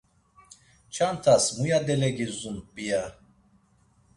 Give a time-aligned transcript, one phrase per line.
[0.93, 3.03] Çantas muya delegidzun p̌iya?